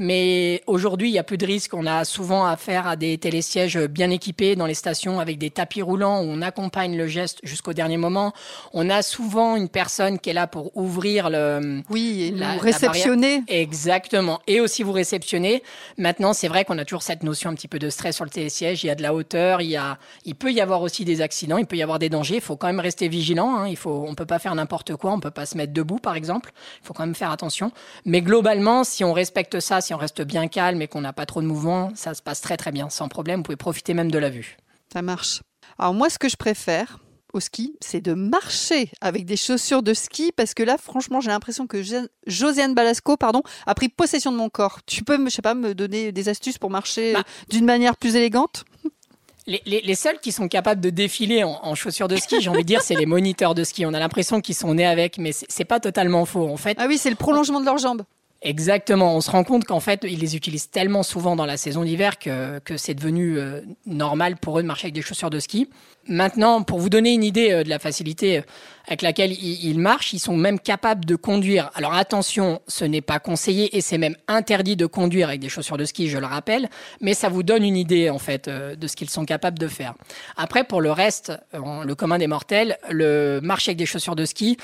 Mais 0.00 0.62
aujourd'hui, 0.66 1.10
il 1.10 1.12
n'y 1.12 1.18
a 1.18 1.22
plus 1.22 1.36
de 1.36 1.44
risque. 1.44 1.74
On 1.74 1.84
a 1.84 2.06
souvent 2.06 2.46
affaire 2.46 2.86
à 2.86 2.96
des 2.96 3.18
télésièges 3.18 3.76
bien 3.76 4.08
équipés 4.08 4.56
dans 4.56 4.64
les 4.64 4.72
stations 4.72 5.20
avec 5.20 5.36
des 5.36 5.50
tapis 5.50 5.82
roulants 5.82 6.22
où 6.22 6.24
on 6.24 6.40
accompagne 6.40 6.96
le 6.96 7.06
geste 7.06 7.38
jusqu'au 7.42 7.74
dernier 7.74 7.98
moment. 7.98 8.32
On 8.72 8.88
a 8.88 9.02
souvent 9.02 9.56
une 9.56 9.68
personne 9.68 10.18
qui 10.18 10.30
est 10.30 10.32
là 10.32 10.46
pour 10.46 10.74
ouvrir 10.74 11.28
le. 11.28 11.82
Oui, 11.90 12.22
et 12.22 12.30
la, 12.30 12.52
réceptionner. 12.52 13.42
Exactement. 13.46 14.40
Et 14.46 14.60
aussi 14.60 14.82
vous 14.82 14.92
réceptionner. 14.92 15.62
Maintenant, 15.98 16.32
c'est 16.32 16.48
vrai 16.48 16.64
qu'on 16.64 16.78
a 16.78 16.86
toujours 16.86 17.02
cette 17.02 17.22
notion 17.22 17.50
un 17.50 17.54
petit 17.54 17.68
peu 17.68 17.78
de 17.78 17.90
stress 17.90 18.16
sur 18.16 18.24
le 18.24 18.30
télésiège. 18.30 18.82
Il 18.82 18.86
y 18.86 18.90
a 18.90 18.94
de 18.94 19.02
la 19.02 19.12
hauteur. 19.12 19.60
Il, 19.60 19.68
y 19.68 19.76
a... 19.76 19.98
il 20.24 20.34
peut 20.34 20.50
y 20.50 20.62
avoir 20.62 20.80
aussi 20.80 21.04
des 21.04 21.20
accidents. 21.20 21.58
Il 21.58 21.66
peut 21.66 21.76
y 21.76 21.82
avoir 21.82 21.98
des 21.98 22.08
dangers. 22.08 22.36
Il 22.36 22.40
faut 22.40 22.56
quand 22.56 22.68
même 22.68 22.80
rester 22.80 23.08
vigilant. 23.08 23.54
Hein. 23.54 23.68
Il 23.68 23.76
faut... 23.76 24.06
On 24.06 24.12
ne 24.12 24.16
peut 24.16 24.24
pas 24.24 24.38
faire 24.38 24.54
n'importe 24.54 24.96
quoi. 24.96 25.12
On 25.12 25.16
ne 25.16 25.22
peut 25.22 25.30
pas 25.30 25.44
se 25.44 25.58
mettre 25.58 25.74
debout, 25.74 25.98
par 25.98 26.16
exemple. 26.16 26.52
Il 26.82 26.86
faut 26.86 26.94
quand 26.94 27.04
même 27.04 27.14
faire 27.14 27.32
attention. 27.32 27.70
Mais 28.06 28.22
globalement, 28.22 28.82
si 28.82 29.04
on 29.04 29.12
respecte 29.12 29.60
ça, 29.60 29.82
si 29.82 29.89
on 29.94 29.98
reste 29.98 30.22
bien 30.22 30.48
calme 30.48 30.82
et 30.82 30.88
qu'on 30.88 31.00
n'a 31.00 31.12
pas 31.12 31.26
trop 31.26 31.42
de 31.42 31.46
mouvement, 31.46 31.90
ça 31.94 32.14
se 32.14 32.22
passe 32.22 32.40
très 32.40 32.56
très 32.56 32.72
bien, 32.72 32.90
sans 32.90 33.08
problème. 33.08 33.40
Vous 33.40 33.44
pouvez 33.44 33.56
profiter 33.56 33.94
même 33.94 34.10
de 34.10 34.18
la 34.18 34.30
vue. 34.30 34.56
Ça 34.92 35.02
marche. 35.02 35.42
Alors 35.78 35.94
moi, 35.94 36.10
ce 36.10 36.18
que 36.18 36.28
je 36.28 36.36
préfère 36.36 36.98
au 37.32 37.40
ski, 37.40 37.76
c'est 37.80 38.00
de 38.00 38.12
marcher 38.12 38.90
avec 39.00 39.24
des 39.24 39.36
chaussures 39.36 39.82
de 39.82 39.94
ski 39.94 40.32
parce 40.36 40.54
que 40.54 40.62
là, 40.62 40.76
franchement, 40.76 41.20
j'ai 41.20 41.30
l'impression 41.30 41.66
que 41.66 41.82
Josiane 42.26 42.74
Balasco, 42.74 43.16
pardon, 43.16 43.42
a 43.66 43.74
pris 43.74 43.88
possession 43.88 44.32
de 44.32 44.36
mon 44.36 44.48
corps. 44.48 44.80
Tu 44.86 45.04
peux, 45.04 45.22
je 45.24 45.30
sais 45.30 45.42
pas, 45.42 45.54
me 45.54 45.74
donner 45.74 46.12
des 46.12 46.28
astuces 46.28 46.58
pour 46.58 46.70
marcher 46.70 47.12
bah. 47.12 47.22
d'une 47.48 47.64
manière 47.64 47.96
plus 47.96 48.16
élégante? 48.16 48.64
Les, 49.46 49.94
seuls 49.94 50.20
qui 50.20 50.30
sont 50.30 50.48
capables 50.48 50.80
de 50.80 50.90
défiler 50.90 51.42
en, 51.42 51.74
chaussures 51.74 52.06
de 52.06 52.16
ski, 52.16 52.40
j'ai 52.40 52.50
envie 52.50 52.62
de 52.62 52.68
dire, 52.68 52.82
c'est 52.82 52.94
les 52.94 53.06
moniteurs 53.06 53.54
de 53.54 53.64
ski. 53.64 53.84
On 53.84 53.94
a 53.94 53.98
l'impression 53.98 54.40
qu'ils 54.40 54.54
sont 54.54 54.74
nés 54.74 54.86
avec, 54.86 55.18
mais 55.18 55.32
c'est 55.32 55.64
pas 55.64 55.80
totalement 55.80 56.24
faux. 56.24 56.48
En 56.48 56.56
fait, 56.56 56.76
ah 56.78 56.86
oui, 56.86 56.98
c'est 56.98 57.10
le 57.10 57.16
prolongement 57.16 57.58
de 57.58 57.64
leurs 57.64 57.78
jambes. 57.78 58.02
Exactement. 58.42 59.14
On 59.16 59.20
se 59.20 59.30
rend 59.30 59.44
compte 59.44 59.64
qu'en 59.64 59.80
fait, 59.80 60.00
ils 60.08 60.18
les 60.18 60.34
utilisent 60.34 60.70
tellement 60.70 61.02
souvent 61.02 61.36
dans 61.36 61.44
la 61.44 61.58
saison 61.58 61.84
d'hiver 61.84 62.18
que, 62.18 62.60
c'est 62.76 62.94
devenu 62.94 63.38
euh, 63.38 63.60
normal 63.84 64.36
pour 64.36 64.58
eux 64.58 64.62
de 64.62 64.66
marcher 64.66 64.86
avec 64.86 64.94
des 64.94 65.02
chaussures 65.02 65.28
de 65.28 65.38
ski. 65.38 65.68
Maintenant, 66.08 66.62
pour 66.62 66.78
vous 66.78 66.88
donner 66.88 67.12
une 67.12 67.22
idée 67.22 67.50
euh, 67.50 67.64
de 67.64 67.68
la 67.68 67.78
facilité 67.78 68.38
euh, 68.38 68.42
avec 68.86 69.02
laquelle 69.02 69.32
ils, 69.32 69.78
marchent, 69.78 70.14
ils 70.14 70.18
sont 70.18 70.38
même 70.38 70.58
capables 70.58 71.04
de 71.04 71.16
conduire. 71.16 71.70
Alors 71.74 71.92
attention, 71.92 72.62
ce 72.66 72.86
n'est 72.86 73.02
pas 73.02 73.18
conseillé 73.18 73.76
et 73.76 73.82
c'est 73.82 73.98
même 73.98 74.16
interdit 74.26 74.74
de 74.74 74.86
conduire 74.86 75.28
avec 75.28 75.40
des 75.40 75.50
chaussures 75.50 75.76
de 75.76 75.84
ski, 75.84 76.08
je 76.08 76.16
le 76.16 76.26
rappelle, 76.26 76.70
mais 77.02 77.12
ça 77.12 77.28
vous 77.28 77.42
donne 77.42 77.62
une 77.62 77.76
idée 77.76 78.08
en 78.08 78.18
fait 78.18 78.48
de 78.48 78.86
ce 78.88 78.96
qu'ils 78.96 79.10
sont 79.10 79.26
capables 79.26 79.58
de 79.58 79.68
faire. 79.68 79.94
Après, 80.36 80.64
pour 80.64 80.80
le 80.80 80.90
reste, 80.90 81.32
le 81.52 81.94
commun 81.94 82.18
des 82.18 82.26
mortels, 82.26 82.78
le 82.90 83.38
marcher 83.40 83.70
avec 83.70 83.78
des 83.78 83.86
chaussures 83.86 84.16
de 84.16 84.24
ski, 84.24 84.56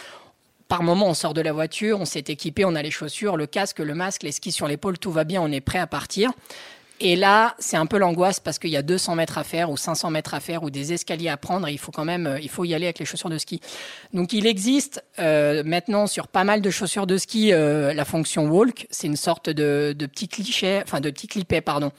par 0.69 0.83
moment, 0.83 1.09
on 1.09 1.15
sort 1.15 1.35
de 1.35 1.41
la 1.41 1.53
voiture, 1.53 2.01
on 2.01 2.05
s'est 2.05 2.25
équipé, 2.27 2.65
on 2.65 2.75
a 2.75 2.83
les 2.83 2.91
chaussures, 2.91 3.37
le 3.37 3.47
casque, 3.47 3.79
le 3.79 3.95
masque, 3.95 4.23
les 4.23 4.33
skis 4.33 4.53
sur 4.53 4.67
l'épaule, 4.69 4.99
tout 4.99 5.13
va 5.13 5.25
bien, 5.25 5.41
on 5.41 5.51
est 5.53 5.61
prêt 5.61 5.79
à 5.79 5.87
partir. 5.87 6.33
Et 6.99 7.15
là, 7.15 7.55
c'est 7.59 7.77
un 7.77 7.85
peu 7.85 7.99
l'angoisse 7.99 8.41
parce 8.41 8.59
qu'il 8.59 8.71
y 8.71 8.77
a 8.77 8.83
200 8.83 9.17
mètres 9.17 9.37
à 9.37 9.45
faire 9.45 9.71
ou 9.71 9.77
500 9.77 10.11
mètres 10.11 10.33
à 10.33 10.41
faire 10.41 10.63
ou 10.63 10.71
des 10.71 10.95
escaliers 10.95 11.29
à 11.29 11.37
prendre. 11.37 11.69
Et 11.69 11.73
il 11.73 11.79
faut 11.79 11.93
quand 11.93 12.07
même, 12.07 12.27
euh, 12.27 12.41
il 12.41 12.49
faut 12.49 12.65
y 12.65 12.75
aller 12.75 12.87
avec 12.87 12.99
les 12.99 13.05
chaussures 13.05 13.29
de 13.29 13.37
ski. 13.37 13.61
Donc, 14.15 14.33
il 14.33 14.47
existe 14.47 15.05
euh, 15.19 15.63
maintenant 15.63 16.07
sur 16.07 16.27
pas 16.27 16.45
mal 16.45 16.63
de 16.63 16.71
chaussures 16.71 17.07
de 17.07 17.19
ski 17.19 17.53
euh, 17.53 17.93
la 17.93 18.07
fonction 18.07 18.47
walk. 18.47 18.87
C'est 18.91 19.09
une 19.09 19.17
sorte 19.17 19.51
de, 19.51 19.95
petit 19.99 20.29
cliché, 20.29 20.81
enfin 20.83 21.01
de 21.01 21.11
petit 21.11 21.27
clipet, 21.27 21.61
pardon 21.61 21.93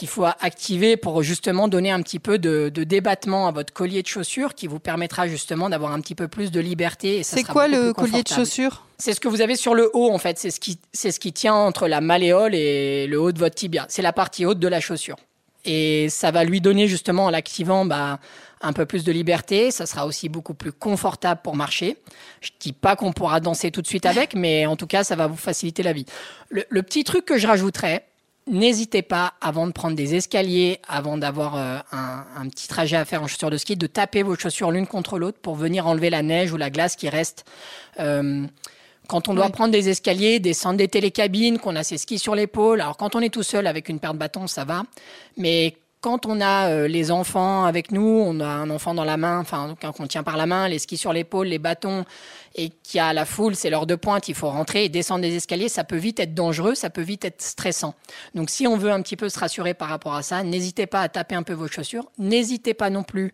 qu'il 0.00 0.08
faut 0.08 0.24
activer 0.24 0.96
pour 0.96 1.22
justement 1.22 1.68
donner 1.68 1.90
un 1.90 2.00
petit 2.00 2.18
peu 2.18 2.38
de, 2.38 2.70
débattement 2.70 3.46
à 3.46 3.52
votre 3.52 3.70
collier 3.70 4.00
de 4.00 4.06
chaussures 4.06 4.54
qui 4.54 4.66
vous 4.66 4.78
permettra 4.78 5.28
justement 5.28 5.68
d'avoir 5.68 5.92
un 5.92 6.00
petit 6.00 6.14
peu 6.14 6.26
plus 6.26 6.50
de 6.50 6.58
liberté. 6.58 7.22
C'est 7.22 7.44
quoi 7.44 7.68
le 7.68 7.92
collier 7.92 8.22
de 8.22 8.28
chaussures? 8.28 8.86
C'est 8.96 9.12
ce 9.12 9.20
que 9.20 9.28
vous 9.28 9.42
avez 9.42 9.56
sur 9.56 9.74
le 9.74 9.90
haut 9.92 10.10
en 10.10 10.16
fait. 10.16 10.38
C'est 10.38 10.50
ce 10.50 10.58
qui, 10.58 10.78
c'est 10.94 11.12
ce 11.12 11.20
qui 11.20 11.34
tient 11.34 11.52
entre 11.52 11.86
la 11.86 12.00
malléole 12.00 12.54
et 12.54 13.06
le 13.06 13.20
haut 13.20 13.30
de 13.30 13.38
votre 13.38 13.54
tibia. 13.54 13.84
C'est 13.90 14.00
la 14.00 14.14
partie 14.14 14.46
haute 14.46 14.58
de 14.58 14.68
la 14.68 14.80
chaussure. 14.80 15.16
Et 15.66 16.08
ça 16.08 16.30
va 16.30 16.44
lui 16.44 16.62
donner 16.62 16.88
justement 16.88 17.26
en 17.26 17.30
l'activant 17.30 17.84
bah, 17.84 18.20
un 18.62 18.72
peu 18.72 18.86
plus 18.86 19.04
de 19.04 19.12
liberté. 19.12 19.70
Ça 19.70 19.84
sera 19.84 20.06
aussi 20.06 20.30
beaucoup 20.30 20.54
plus 20.54 20.72
confortable 20.72 21.42
pour 21.44 21.56
marcher. 21.56 21.98
Je 22.40 22.52
dis 22.58 22.72
pas 22.72 22.96
qu'on 22.96 23.12
pourra 23.12 23.40
danser 23.40 23.70
tout 23.70 23.82
de 23.82 23.86
suite 23.86 24.06
avec, 24.06 24.34
mais 24.34 24.64
en 24.64 24.76
tout 24.76 24.86
cas, 24.86 25.04
ça 25.04 25.14
va 25.14 25.26
vous 25.26 25.36
faciliter 25.36 25.82
la 25.82 25.92
vie. 25.92 26.06
Le, 26.48 26.64
le 26.70 26.82
petit 26.82 27.04
truc 27.04 27.26
que 27.26 27.36
je 27.36 27.46
rajouterais, 27.46 28.06
N'hésitez 28.50 29.02
pas, 29.02 29.34
avant 29.40 29.68
de 29.68 29.72
prendre 29.72 29.94
des 29.94 30.16
escaliers, 30.16 30.80
avant 30.88 31.16
d'avoir 31.16 31.56
euh, 31.56 31.78
un, 31.92 32.48
petit 32.48 32.66
trajet 32.66 32.96
à 32.96 33.04
faire 33.04 33.22
en 33.22 33.28
chaussures 33.28 33.48
de 33.48 33.56
ski, 33.56 33.76
de 33.76 33.86
taper 33.86 34.24
vos 34.24 34.34
chaussures 34.34 34.72
l'une 34.72 34.88
contre 34.88 35.20
l'autre 35.20 35.38
pour 35.40 35.54
venir 35.54 35.86
enlever 35.86 36.10
la 36.10 36.22
neige 36.22 36.52
ou 36.52 36.56
la 36.56 36.68
glace 36.68 36.96
qui 36.96 37.08
reste. 37.08 37.44
Euh, 38.00 38.44
quand 39.06 39.28
on 39.28 39.34
doit 39.34 39.50
prendre 39.50 39.70
des 39.70 39.88
escaliers, 39.88 40.40
descendre 40.40 40.78
des 40.78 40.88
télécabines, 40.88 41.60
qu'on 41.60 41.76
a 41.76 41.84
ses 41.84 41.96
skis 41.96 42.18
sur 42.18 42.34
l'épaule, 42.34 42.80
alors 42.80 42.96
quand 42.96 43.14
on 43.14 43.20
est 43.20 43.32
tout 43.32 43.44
seul 43.44 43.68
avec 43.68 43.88
une 43.88 44.00
paire 44.00 44.14
de 44.14 44.18
bâtons, 44.18 44.48
ça 44.48 44.64
va. 44.64 44.82
Mais 45.36 45.76
quand 46.00 46.24
on 46.24 46.40
a 46.40 46.70
euh, 46.70 46.88
les 46.88 47.10
enfants 47.10 47.64
avec 47.64 47.92
nous, 47.92 48.22
on 48.24 48.40
a 48.40 48.46
un 48.46 48.70
enfant 48.70 48.94
dans 48.94 49.04
la 49.04 49.16
main, 49.16 49.38
enfin 49.38 49.76
qu'on 49.96 50.06
tient 50.06 50.22
par 50.22 50.36
la 50.36 50.46
main, 50.46 50.68
les 50.68 50.78
skis 50.78 50.96
sur 50.96 51.12
l'épaule, 51.12 51.48
les 51.48 51.58
bâtons, 51.58 52.04
et 52.54 52.70
qu'il 52.70 52.98
y 52.98 53.00
a 53.00 53.12
la 53.12 53.26
foule, 53.26 53.54
c'est 53.54 53.68
l'heure 53.68 53.86
de 53.86 53.94
pointe, 53.94 54.28
il 54.28 54.34
faut 54.34 54.48
rentrer 54.48 54.84
et 54.84 54.88
descendre 54.88 55.22
des 55.22 55.36
escaliers, 55.36 55.68
ça 55.68 55.84
peut 55.84 55.96
vite 55.96 56.18
être 56.18 56.34
dangereux, 56.34 56.74
ça 56.74 56.88
peut 56.88 57.02
vite 57.02 57.24
être 57.24 57.42
stressant. 57.42 57.94
Donc 58.34 58.48
si 58.50 58.66
on 58.66 58.76
veut 58.76 58.90
un 58.90 59.02
petit 59.02 59.16
peu 59.16 59.28
se 59.28 59.38
rassurer 59.38 59.74
par 59.74 59.88
rapport 59.88 60.14
à 60.14 60.22
ça, 60.22 60.42
n'hésitez 60.42 60.86
pas 60.86 61.02
à 61.02 61.08
taper 61.08 61.34
un 61.34 61.42
peu 61.42 61.52
vos 61.52 61.68
chaussures, 61.68 62.10
n'hésitez 62.18 62.72
pas 62.72 62.88
non 62.88 63.02
plus 63.02 63.32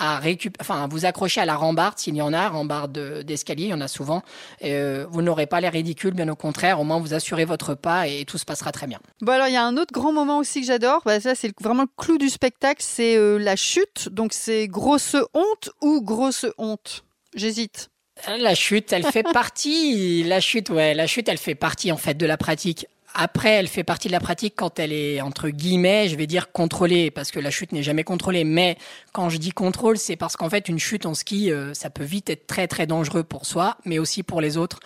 à, 0.00 0.20
enfin, 0.60 0.88
vous 0.88 1.04
accrocher 1.04 1.40
à 1.40 1.44
la 1.44 1.54
rambarde, 1.54 1.98
s'il 1.98 2.16
y 2.16 2.22
en 2.22 2.32
a, 2.32 2.48
rambarde 2.48 3.22
d'escalier, 3.24 3.64
il 3.64 3.70
y 3.70 3.74
en 3.74 3.80
a 3.80 3.88
souvent. 3.88 4.22
Euh, 4.64 5.06
vous 5.10 5.22
n'aurez 5.22 5.46
pas 5.46 5.60
l'air 5.60 5.72
ridicule, 5.72 6.14
bien 6.14 6.28
au 6.28 6.36
contraire, 6.36 6.80
au 6.80 6.84
moins 6.84 6.98
vous 6.98 7.14
assurez 7.14 7.44
votre 7.44 7.74
pas 7.74 8.08
et 8.08 8.24
tout 8.24 8.38
se 8.38 8.44
passera 8.44 8.72
très 8.72 8.86
bien. 8.86 8.98
Bon 9.20 9.32
alors 9.32 9.48
il 9.48 9.54
y 9.54 9.56
a 9.56 9.64
un 9.64 9.76
autre 9.76 9.92
grand 9.92 10.12
moment 10.12 10.38
aussi 10.38 10.60
que 10.60 10.66
j'adore, 10.66 11.02
bah, 11.04 11.20
ça 11.20 11.34
c'est 11.34 11.52
vraiment 11.60 11.82
le 11.82 11.88
clou 11.96 12.18
du 12.18 12.30
spectacle, 12.30 12.82
c'est 12.84 13.16
euh, 13.16 13.38
la 13.38 13.56
chute, 13.56 14.08
donc 14.10 14.32
c'est 14.32 14.66
grosse 14.66 15.16
honte 15.34 15.70
ou 15.80 16.02
grosse 16.02 16.46
honte? 16.58 17.04
J'hésite. 17.34 17.90
La 18.26 18.54
chute, 18.54 18.92
elle 18.92 19.04
fait 19.04 19.22
partie. 19.32 20.24
La 20.24 20.40
chute, 20.40 20.70
ouais, 20.70 20.94
la 20.94 21.06
chute, 21.06 21.28
elle 21.28 21.38
fait 21.38 21.54
partie 21.54 21.92
en 21.92 21.96
fait 21.96 22.14
de 22.14 22.26
la 22.26 22.36
pratique. 22.36 22.86
Après, 23.14 23.50
elle 23.50 23.68
fait 23.68 23.84
partie 23.84 24.08
de 24.08 24.12
la 24.12 24.20
pratique 24.20 24.54
quand 24.56 24.78
elle 24.78 24.92
est 24.92 25.20
entre 25.20 25.48
guillemets, 25.48 26.08
je 26.08 26.16
vais 26.16 26.26
dire 26.26 26.52
contrôlée, 26.52 27.10
parce 27.10 27.30
que 27.30 27.40
la 27.40 27.50
chute 27.50 27.72
n'est 27.72 27.82
jamais 27.82 28.04
contrôlée. 28.04 28.44
Mais 28.44 28.76
quand 29.12 29.28
je 29.28 29.38
dis 29.38 29.50
contrôle, 29.50 29.98
c'est 29.98 30.16
parce 30.16 30.36
qu'en 30.36 30.48
fait, 30.48 30.68
une 30.68 30.78
chute 30.78 31.06
en 31.06 31.14
ski, 31.14 31.50
euh, 31.50 31.74
ça 31.74 31.90
peut 31.90 32.04
vite 32.04 32.30
être 32.30 32.46
très 32.46 32.68
très 32.68 32.86
dangereux 32.86 33.22
pour 33.22 33.46
soi, 33.46 33.76
mais 33.84 33.98
aussi 33.98 34.22
pour 34.22 34.40
les 34.40 34.56
autres. 34.56 34.80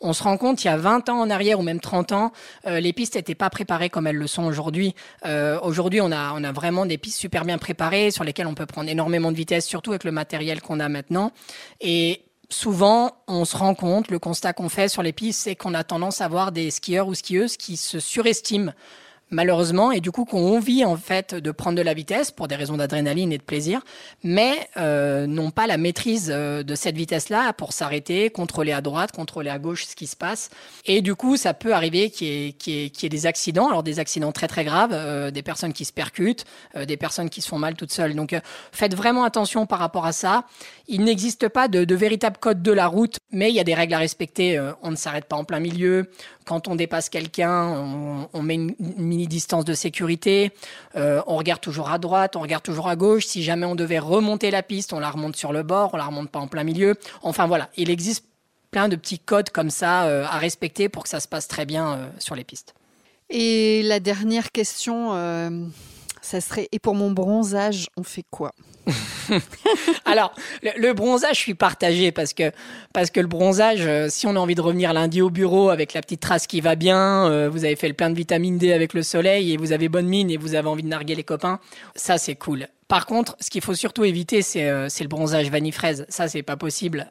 On 0.00 0.12
se 0.12 0.22
rend 0.22 0.36
compte, 0.36 0.64
il 0.64 0.66
y 0.66 0.70
a 0.70 0.76
20 0.76 1.08
ans 1.08 1.20
en 1.20 1.30
arrière 1.30 1.58
ou 1.60 1.62
même 1.62 1.80
30 1.80 2.12
ans, 2.12 2.32
euh, 2.66 2.80
les 2.80 2.92
pistes 2.92 3.16
n'étaient 3.16 3.34
pas 3.34 3.50
préparées 3.50 3.90
comme 3.90 4.06
elles 4.06 4.16
le 4.16 4.26
sont 4.26 4.44
aujourd'hui. 4.44 4.94
Euh, 5.26 5.58
aujourd'hui, 5.62 6.00
on 6.00 6.12
a, 6.12 6.32
on 6.34 6.44
a 6.44 6.52
vraiment 6.52 6.86
des 6.86 6.98
pistes 6.98 7.18
super 7.18 7.44
bien 7.44 7.58
préparées 7.58 8.10
sur 8.10 8.24
lesquelles 8.24 8.46
on 8.46 8.54
peut 8.54 8.66
prendre 8.66 8.88
énormément 8.88 9.30
de 9.30 9.36
vitesse, 9.36 9.66
surtout 9.66 9.90
avec 9.90 10.04
le 10.04 10.12
matériel 10.12 10.60
qu'on 10.62 10.80
a 10.80 10.88
maintenant. 10.88 11.32
Et 11.80 12.22
souvent, 12.50 13.12
on 13.26 13.44
se 13.44 13.56
rend 13.56 13.74
compte, 13.74 14.10
le 14.10 14.18
constat 14.18 14.52
qu'on 14.52 14.68
fait 14.68 14.88
sur 14.88 15.02
les 15.02 15.12
pistes, 15.12 15.40
c'est 15.42 15.56
qu'on 15.56 15.74
a 15.74 15.84
tendance 15.84 16.20
à 16.20 16.28
voir 16.28 16.52
des 16.52 16.70
skieurs 16.70 17.08
ou 17.08 17.14
skieuses 17.14 17.56
qui 17.56 17.76
se 17.76 18.00
surestiment 18.00 18.72
malheureusement, 19.30 19.92
et 19.92 20.00
du 20.00 20.10
coup 20.10 20.24
qu'on 20.24 20.56
envie 20.56 20.84
en 20.84 20.96
fait 20.96 21.34
de 21.34 21.50
prendre 21.50 21.76
de 21.76 21.82
la 21.82 21.94
vitesse 21.94 22.30
pour 22.30 22.48
des 22.48 22.56
raisons 22.56 22.76
d'adrénaline 22.76 23.32
et 23.32 23.38
de 23.38 23.42
plaisir, 23.42 23.80
mais 24.24 24.68
euh, 24.76 25.26
n'ont 25.26 25.50
pas 25.50 25.66
la 25.66 25.76
maîtrise 25.76 26.30
euh, 26.34 26.62
de 26.62 26.74
cette 26.74 26.96
vitesse-là 26.96 27.52
pour 27.52 27.72
s'arrêter, 27.72 28.30
contrôler 28.30 28.72
à 28.72 28.80
droite, 28.80 29.12
contrôler 29.12 29.50
à 29.50 29.58
gauche 29.58 29.86
ce 29.86 29.96
qui 29.96 30.06
se 30.06 30.16
passe. 30.16 30.50
Et 30.86 31.00
du 31.00 31.14
coup, 31.14 31.36
ça 31.36 31.54
peut 31.54 31.72
arriver 31.72 32.10
qu'il 32.10 32.54
y, 32.66 32.92
ait, 33.04 33.08
des 33.08 33.26
accidents, 33.26 33.68
alors 33.68 33.82
des 33.82 33.98
accidents 33.98 34.32
très 34.32 34.48
très 34.48 34.64
graves, 34.64 34.92
euh, 34.92 35.30
des 35.30 35.42
personnes 35.42 35.72
qui 35.72 35.84
se 35.84 35.92
percutent, 35.92 36.44
des 36.86 36.96
personnes 36.96 37.30
qui 37.30 37.40
se 37.40 37.48
font 37.48 37.58
mal 37.58 37.74
toutes 37.74 37.92
seules. 37.92 38.14
Donc 38.14 38.34
faites 38.72 38.94
vraiment 38.94 39.24
attention 39.24 39.66
par 39.66 39.78
rapport 39.78 40.06
à 40.06 40.12
ça. 40.12 40.44
Il 40.88 41.04
n'existe 41.04 41.48
pas 41.48 41.68
de, 41.68 41.94
véritable 41.94 42.36
code 42.38 42.62
de 42.62 42.72
la 42.72 42.86
route, 42.86 43.18
mais 43.30 43.50
il 43.50 43.54
y 43.54 43.60
a 43.60 43.64
des 43.64 43.74
règles 43.74 43.94
à 43.94 43.98
respecter. 43.98 44.60
on 44.82 44.90
ne 44.90 44.96
s'arrête 44.96 45.26
pas 45.26 45.36
en 45.36 45.44
plein 45.44 45.60
milieu. 45.60 46.10
Quand 46.44 46.68
on 46.68 46.74
dépasse 46.74 47.08
quelqu'un, 47.08 47.68
on, 47.68 48.28
on 48.32 48.42
met 48.42 48.54
une, 48.54 48.74
une 48.80 49.19
distance 49.26 49.64
de 49.64 49.74
sécurité. 49.74 50.52
Euh, 50.96 51.22
on 51.26 51.36
regarde 51.36 51.60
toujours 51.60 51.90
à 51.90 51.98
droite, 51.98 52.36
on 52.36 52.40
regarde 52.40 52.62
toujours 52.62 52.88
à 52.88 52.96
gauche. 52.96 53.26
Si 53.26 53.42
jamais 53.42 53.66
on 53.66 53.74
devait 53.74 53.98
remonter 53.98 54.50
la 54.50 54.62
piste, 54.62 54.92
on 54.92 55.00
la 55.00 55.10
remonte 55.10 55.36
sur 55.36 55.52
le 55.52 55.62
bord, 55.62 55.90
on 55.92 55.96
la 55.96 56.04
remonte 56.04 56.30
pas 56.30 56.38
en 56.38 56.48
plein 56.48 56.64
milieu. 56.64 56.96
Enfin 57.22 57.46
voilà, 57.46 57.68
il 57.76 57.90
existe 57.90 58.24
plein 58.70 58.88
de 58.88 58.96
petits 58.96 59.18
codes 59.18 59.50
comme 59.50 59.70
ça 59.70 60.04
euh, 60.04 60.24
à 60.24 60.38
respecter 60.38 60.88
pour 60.88 61.02
que 61.02 61.08
ça 61.08 61.20
se 61.20 61.28
passe 61.28 61.48
très 61.48 61.66
bien 61.66 61.92
euh, 61.92 62.08
sur 62.18 62.34
les 62.34 62.44
pistes. 62.44 62.74
Et 63.28 63.82
la 63.84 64.00
dernière 64.00 64.50
question, 64.50 65.12
ça 66.30 66.40
serait 66.40 66.68
et 66.70 66.78
pour 66.78 66.94
mon 66.94 67.10
bronzage, 67.10 67.88
on 67.96 68.04
fait 68.04 68.24
quoi? 68.30 68.52
Alors, 70.04 70.32
le, 70.62 70.92
bronzage, 70.92 71.34
je 71.34 71.40
suis 71.40 71.54
partagé 71.54 72.12
parce 72.12 72.34
que, 72.34 72.52
parce 72.92 73.10
que 73.10 73.18
le 73.18 73.26
bronzage, 73.26 73.80
euh, 73.84 74.06
si 74.08 74.28
on 74.28 74.36
a 74.36 74.38
envie 74.38 74.54
de 74.54 74.60
revenir 74.60 74.92
lundi 74.92 75.22
au 75.22 75.30
bureau 75.30 75.70
avec 75.70 75.92
la 75.92 76.02
petite 76.02 76.20
trace 76.20 76.46
qui 76.46 76.60
va 76.60 76.76
bien, 76.76 77.26
euh, 77.26 77.48
vous 77.50 77.64
avez 77.64 77.74
fait 77.74 77.88
le 77.88 77.94
plein 77.94 78.10
de 78.10 78.14
vitamine 78.14 78.58
D 78.58 78.72
avec 78.72 78.94
le 78.94 79.02
soleil 79.02 79.52
et 79.52 79.56
vous 79.56 79.72
avez 79.72 79.88
bonne 79.88 80.06
mine 80.06 80.30
et 80.30 80.36
vous 80.36 80.54
avez 80.54 80.68
envie 80.68 80.84
de 80.84 80.88
narguer 80.88 81.16
les 81.16 81.24
copains, 81.24 81.58
ça 81.96 82.16
c'est 82.16 82.36
cool. 82.36 82.68
Par 82.90 83.06
contre, 83.06 83.36
ce 83.38 83.50
qu'il 83.50 83.62
faut 83.62 83.74
surtout 83.74 84.04
éviter, 84.04 84.42
c'est 84.42 84.68
euh, 84.68 84.88
le 85.00 85.06
bronzage 85.06 85.48
vanille-fraise. 85.48 86.06
Ça, 86.08 86.26
c'est 86.26 86.42
pas 86.42 86.56
possible. 86.56 87.08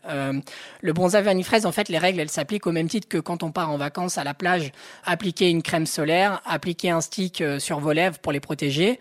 le 0.82 0.94
bronzage 0.94 1.24
vanille-fraise, 1.24 1.66
en 1.66 1.72
fait, 1.72 1.88
les 1.88 1.98
règles, 1.98 2.20
elles 2.20 2.30
s'appliquent 2.30 2.68
au 2.68 2.74
même 2.74 2.90
titre 2.90 3.08
que 3.08 3.18
quand 3.18 3.44
on 3.44 3.52
part 3.52 3.72
en 3.72 3.78
vacances 3.78 4.18
à 4.18 4.26
la 4.26 4.34
plage. 4.34 4.74
Appliquer 5.06 5.50
une 5.50 5.64
crème 5.64 5.86
solaire, 5.86 6.42
appliquer 6.46 6.90
un 6.90 7.00
stick 7.00 7.42
sur 7.60 7.80
vos 7.80 7.94
lèvres 7.94 8.20
pour 8.20 8.34
les 8.34 8.42
protéger. 8.42 9.00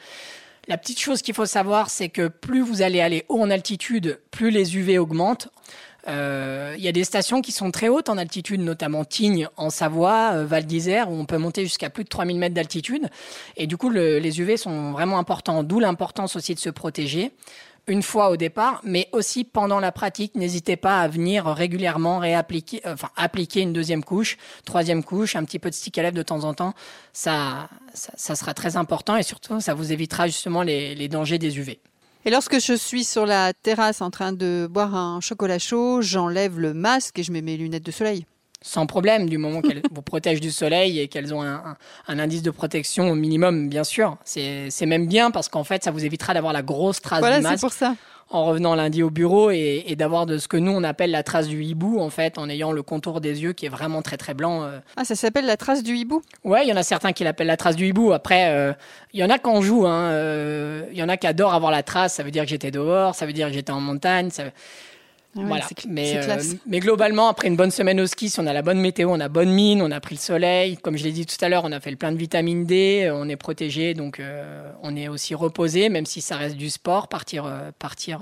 La 0.69 0.79
petite 0.79 1.01
chose 1.01 1.21
qu'il 1.21 1.35
faut 1.35 1.47
savoir, 1.47 1.91
c'est 1.91 2.11
que 2.11 2.29
plus 2.29 2.61
vous 2.61 2.81
allez 2.81 3.01
aller 3.01 3.25
haut 3.29 3.41
en 3.41 3.51
altitude, 3.51 4.21
plus 4.31 4.51
les 4.51 4.77
UV 4.77 4.99
augmentent. 4.99 5.49
Euh, 6.09 6.75
il 6.77 6.83
y 6.83 6.88
a 6.88 6.93
des 6.93 7.05
stations 7.05 7.41
qui 7.41 7.53
sont 7.53 7.71
très 7.71 7.88
hautes 7.88 8.09
en 8.09 8.19
altitude, 8.19 8.61
notamment 8.61 9.05
Tignes 9.05 9.49
en 9.57 9.71
Savoie, 9.71 10.33
euh, 10.35 10.47
Val 10.47 10.65
d'Isère, 10.65 11.11
où 11.11 11.15
on 11.15 11.27
peut 11.27 11.38
monter 11.38 11.62
jusqu'à 11.62 11.91
plus 11.91 12.05
de 12.05 12.09
3000 12.09 12.38
mètres 12.38 12.55
d'altitude. 12.55 13.09
Et 13.57 13.67
du 13.67 13.77
coup, 13.77 13.91
les 13.91 14.41
UV 14.41 14.57
sont 14.57 14.93
vraiment 14.93 15.19
importants, 15.19 15.62
d'où 15.62 15.81
l'importance 15.81 16.37
aussi 16.37 16.55
de 16.55 16.61
se 16.61 16.71
protéger 16.71 17.33
une 17.88 18.03
fois 18.03 18.31
au 18.31 18.37
départ, 18.37 18.81
mais 18.85 19.09
aussi 19.12 19.45
pendant 19.45 19.81
la 19.81 19.91
pratique. 19.91 20.35
N'hésitez 20.35 20.77
pas 20.77 21.00
à 21.00 21.09
venir 21.09 21.47
régulièrement 21.47 22.19
réappliquer, 22.19 22.83
euh, 22.87 22.95
enfin 22.95 23.09
appliquer 23.17 23.62
une 23.62 23.73
deuxième 23.73 24.05
couche, 24.05 24.37
troisième 24.65 25.03
couche, 25.03 25.35
un 25.35 25.45
petit 25.45 25.59
peu 25.59 25.71
de 25.71 25.75
stick 25.75 25.99
à 25.99 26.03
lèvres 26.03 26.17
de 26.17 26.23
temps 26.23 26.45
en 26.45 26.55
temps. 26.55 26.75
Ça, 27.12 27.69
ça, 27.95 28.37
sera 28.37 28.55
très 28.55 28.77
important 28.77 29.17
et 29.17 29.23
surtout, 29.23 29.61
ça 29.61 29.75
vous 29.75 29.93
évitera 29.93 30.27
justement 30.27 30.62
les, 30.62 30.95
les 30.95 31.09
dangers 31.09 31.38
des 31.38 31.59
UV. 31.59 31.81
Et 32.25 32.31
lorsque 32.31 32.61
je 32.61 32.75
suis 32.75 33.05
sur 33.05 33.27
la 33.27 33.53
terrasse 33.53 34.01
en 34.03 34.11
train 34.11 34.33
de 34.33 34.69
boire 34.71 34.95
un 34.95 35.21
chocolat 35.21 35.59
chaud, 35.59 36.03
j'enlève 36.03 36.59
le 36.59 36.75
masque 36.75 37.19
et 37.19 37.23
je 37.23 37.33
mets 37.33 37.43
mes 37.43 37.57
lunettes 37.57 37.87
de 37.87 37.93
soleil 37.93 38.27
sans 38.61 38.87
problème, 38.87 39.29
du 39.29 39.38
moment 39.38 39.62
qu'elles 39.62 39.83
vous 39.93 40.03
protègent 40.03 40.41
du 40.41 40.50
soleil 40.50 40.99
et 40.99 41.09
qu'elles 41.09 41.33
ont 41.33 41.43
un, 41.43 41.77
indice 42.09 42.43
de 42.43 42.50
protection 42.50 43.11
au 43.11 43.15
minimum, 43.15 43.69
bien 43.69 43.85
sûr. 43.85 44.17
C'est 44.25 44.87
même 44.87 45.07
bien 45.07 45.31
parce 45.31 45.49
qu'en 45.49 45.65
fait, 45.65 45.85
ça 45.85 45.91
vous 45.91 46.05
évitera 46.05 46.35
d'avoir 46.35 46.53
la 46.53 46.62
grosse 46.62 47.00
trace 47.00 47.21
voilà, 47.21 47.38
du 47.38 47.45
masque. 47.45 47.61
pour 47.61 47.73
ça. 47.73 47.95
En 48.31 48.45
revenant 48.45 48.75
lundi 48.75 49.03
au 49.03 49.09
bureau 49.09 49.50
et, 49.50 49.95
d'avoir 49.97 50.27
de 50.27 50.37
ce 50.37 50.49
que 50.49 50.59
nous 50.59 50.71
on 50.71 50.85
appelle 50.85 51.11
la 51.11 51.23
trace 51.23 51.49
du 51.49 51.65
hibou, 51.65 51.99
en 51.99 52.11
fait, 52.11 52.37
en 52.37 52.50
ayant 52.50 52.73
le 52.73 52.83
contour 52.83 53.23
des 53.23 53.43
yeux 53.43 53.55
qui 53.55 53.65
est 53.65 53.71
vraiment 53.71 54.03
très 54.03 54.19
très 54.19 54.35
blanc. 54.35 54.65
Euh. 54.65 54.81
Ah, 54.99 55.05
ça 55.05 55.15
s'appelle 55.15 55.47
la 55.47 55.57
trace 55.57 55.83
du 55.83 55.97
hibou? 55.97 56.21
Ouais, 56.45 56.67
il 56.67 56.69
y 56.69 56.73
en 56.73 56.77
a 56.77 56.83
certains 56.83 57.12
qui 57.12 57.25
l'appellent 57.25 57.47
la 57.47 57.57
trace 57.57 57.75
du 57.75 57.87
hibou. 57.87 58.12
Après, 58.12 58.50
euh, 58.50 58.75
il 59.15 59.21
y 59.21 59.25
en 59.25 59.31
a 59.31 59.38
qui 59.38 59.49
en 59.49 59.62
jouent. 59.62 59.87
Hein. 59.87 60.11
Euh, 60.11 60.85
il 60.93 60.99
y 60.99 61.03
en 61.03 61.09
a 61.09 61.17
qui 61.17 61.27
adorent 61.27 61.55
avoir 61.55 61.73
la 61.73 61.83
trace. 61.83 62.15
Ça 62.15 62.23
veut 62.23 62.31
dire 62.31 62.43
que 62.43 62.50
j'étais 62.50 62.71
dehors, 62.71 63.15
ça 63.15 63.25
veut 63.25 63.33
dire 63.33 63.47
que 63.47 63.55
j'étais 63.55 63.73
en 63.73 63.81
montagne. 63.81 64.29
Ça... 64.29 64.45
Voilà. 65.47 65.66
Mais, 65.88 66.16
euh, 66.16 66.37
mais 66.66 66.80
globalement, 66.80 67.28
après 67.28 67.49
une 67.49 67.57
bonne 67.57 67.71
semaine 67.71 68.00
au 68.00 68.07
ski, 68.07 68.30
si 68.30 68.40
on 68.40 68.47
a 68.47 68.52
la 68.52 68.62
bonne 68.62 68.80
météo, 68.80 69.11
on 69.11 69.21
a 69.21 69.28
bonne 69.28 69.50
mine, 69.50 69.83
on 69.83 69.90
a 69.90 70.00
pris 70.00 70.16
le 70.16 70.21
soleil. 70.21 70.76
Comme 70.76 70.97
je 70.97 71.04
l'ai 71.04 71.12
dit 71.12 71.26
tout 71.26 71.42
à 71.45 71.49
l'heure, 71.49 71.62
on 71.64 71.73
a 71.73 71.80
fait 71.80 71.90
le 71.90 71.97
plein 71.97 72.12
de 72.12 72.16
vitamine 72.16 72.64
D, 72.64 73.04
euh, 73.04 73.14
on 73.14 73.28
est 73.28 73.37
protégé, 73.37 73.95
donc 73.95 74.21
euh, 74.21 74.71
on 74.83 74.97
est 74.97 75.09
aussi 75.09 75.35
reposé, 75.35 75.88
même 75.88 76.07
si 76.07 76.21
ça 76.21 76.37
reste 76.37 76.57
du 76.57 76.71
sport, 76.71 77.09
partir, 77.09 77.50
partir 77.78 78.21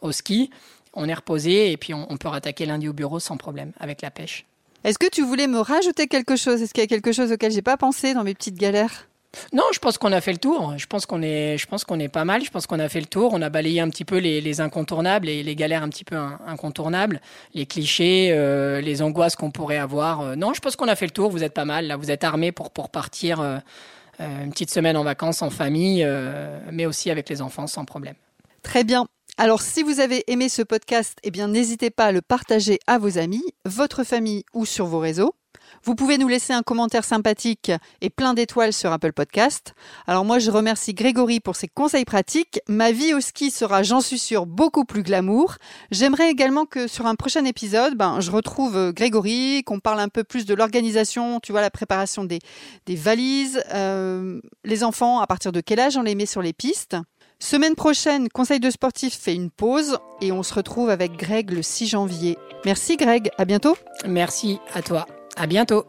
au 0.00 0.12
ski. 0.12 0.50
On 0.94 1.08
est 1.08 1.14
reposé 1.14 1.70
et 1.70 1.76
puis 1.76 1.94
on, 1.94 2.06
on 2.10 2.16
peut 2.16 2.28
rattaquer 2.28 2.66
lundi 2.66 2.88
au 2.88 2.92
bureau 2.92 3.20
sans 3.20 3.36
problème 3.36 3.72
avec 3.78 4.02
la 4.02 4.10
pêche. 4.10 4.46
Est-ce 4.82 4.98
que 4.98 5.08
tu 5.08 5.22
voulais 5.22 5.46
me 5.46 5.58
rajouter 5.60 6.06
quelque 6.06 6.36
chose? 6.36 6.62
Est-ce 6.62 6.72
qu'il 6.72 6.82
y 6.82 6.84
a 6.84 6.88
quelque 6.88 7.12
chose 7.12 7.30
auquel 7.32 7.52
j'ai 7.52 7.62
pas 7.62 7.76
pensé 7.76 8.14
dans 8.14 8.24
mes 8.24 8.34
petites 8.34 8.56
galères? 8.56 9.09
Non, 9.52 9.62
je 9.72 9.78
pense 9.78 9.98
qu'on 9.98 10.12
a 10.12 10.20
fait 10.20 10.32
le 10.32 10.38
tour. 10.38 10.74
Je 10.76 10.86
pense 10.86 11.06
qu'on 11.06 11.22
est, 11.22 11.56
je 11.56 11.66
pense 11.66 11.84
qu'on 11.84 11.98
est 11.98 12.08
pas 12.08 12.24
mal. 12.24 12.44
Je 12.44 12.50
pense 12.50 12.66
qu'on 12.66 12.78
a 12.78 12.88
fait 12.88 13.00
le 13.00 13.06
tour. 13.06 13.32
On 13.32 13.42
a 13.42 13.48
balayé 13.48 13.80
un 13.80 13.88
petit 13.88 14.04
peu 14.04 14.18
les, 14.18 14.60
incontournables 14.60 15.28
et 15.28 15.42
les 15.42 15.54
galères 15.54 15.82
un 15.82 15.88
petit 15.88 16.04
peu 16.04 16.16
incontournables, 16.46 17.20
les 17.54 17.66
clichés, 17.66 18.30
euh, 18.32 18.80
les 18.80 19.02
angoisses 19.02 19.36
qu'on 19.36 19.50
pourrait 19.50 19.78
avoir. 19.78 20.20
Euh, 20.20 20.36
non, 20.36 20.52
je 20.52 20.60
pense 20.60 20.76
qu'on 20.76 20.88
a 20.88 20.96
fait 20.96 21.06
le 21.06 21.12
tour. 21.12 21.30
Vous 21.30 21.44
êtes 21.44 21.54
pas 21.54 21.64
mal. 21.64 21.86
Là, 21.86 21.96
vous 21.96 22.10
êtes 22.10 22.24
armés 22.24 22.52
pour 22.52 22.70
pour 22.70 22.90
partir 22.90 23.40
euh, 23.40 23.58
une 24.18 24.50
petite 24.50 24.70
semaine 24.70 24.96
en 24.96 25.04
vacances 25.04 25.42
en 25.42 25.50
famille, 25.50 26.06
mais 26.70 26.84
aussi 26.84 27.10
avec 27.10 27.28
les 27.30 27.40
enfants 27.40 27.66
sans 27.66 27.86
problème. 27.86 28.14
Très 28.62 28.84
bien. 28.84 29.06
Alors, 29.38 29.62
si 29.62 29.82
vous 29.82 30.00
avez 30.00 30.30
aimé 30.30 30.50
ce 30.50 30.60
podcast, 30.60 31.16
eh 31.22 31.30
bien, 31.30 31.48
n'hésitez 31.48 31.88
pas 31.88 32.06
à 32.06 32.12
le 32.12 32.20
partager 32.20 32.78
à 32.86 32.98
vos 32.98 33.16
amis, 33.16 33.42
votre 33.64 34.04
famille 34.04 34.44
ou 34.52 34.66
sur 34.66 34.84
vos 34.84 34.98
réseaux. 34.98 35.34
Vous 35.82 35.94
pouvez 35.94 36.18
nous 36.18 36.28
laisser 36.28 36.52
un 36.52 36.62
commentaire 36.62 37.04
sympathique 37.04 37.72
et 38.02 38.10
plein 38.10 38.34
d'étoiles 38.34 38.72
sur 38.72 38.92
Apple 38.92 39.12
Podcast. 39.12 39.74
Alors 40.06 40.26
moi, 40.26 40.38
je 40.38 40.50
remercie 40.50 40.92
Grégory 40.92 41.40
pour 41.40 41.56
ses 41.56 41.68
conseils 41.68 42.04
pratiques. 42.04 42.60
Ma 42.68 42.92
vie 42.92 43.14
au 43.14 43.20
ski 43.20 43.50
sera, 43.50 43.82
j'en 43.82 44.02
suis 44.02 44.18
sûre, 44.18 44.44
beaucoup 44.44 44.84
plus 44.84 45.02
glamour. 45.02 45.56
J'aimerais 45.90 46.30
également 46.30 46.66
que 46.66 46.86
sur 46.86 47.06
un 47.06 47.14
prochain 47.14 47.44
épisode, 47.46 47.96
ben, 47.96 48.20
je 48.20 48.30
retrouve 48.30 48.76
euh, 48.76 48.92
Grégory, 48.92 49.62
qu'on 49.64 49.80
parle 49.80 50.00
un 50.00 50.08
peu 50.08 50.22
plus 50.22 50.44
de 50.44 50.54
l'organisation, 50.54 51.40
tu 51.40 51.52
vois, 51.52 51.62
la 51.62 51.70
préparation 51.70 52.24
des, 52.24 52.40
valises, 52.88 53.62
euh, 53.72 54.40
les 54.64 54.84
enfants, 54.84 55.20
à 55.20 55.26
partir 55.26 55.50
de 55.52 55.60
quel 55.60 55.80
âge 55.80 55.96
on 55.96 56.02
les 56.02 56.14
met 56.14 56.26
sur 56.26 56.42
les 56.42 56.52
pistes? 56.52 56.96
Semaine 57.38 57.74
prochaine, 57.74 58.28
Conseil 58.28 58.60
de 58.60 58.70
sportif 58.70 59.18
fait 59.18 59.34
une 59.34 59.50
pause 59.50 59.98
et 60.20 60.30
on 60.30 60.42
se 60.42 60.52
retrouve 60.52 60.90
avec 60.90 61.16
Greg 61.16 61.50
le 61.50 61.62
6 61.62 61.86
janvier. 61.86 62.36
Merci 62.66 62.98
Greg, 62.98 63.30
à 63.38 63.46
bientôt. 63.46 63.76
Merci 64.06 64.58
à 64.74 64.82
toi. 64.82 65.06
À 65.40 65.46
bientôt. 65.46 65.86